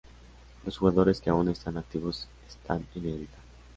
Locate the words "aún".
1.29-1.47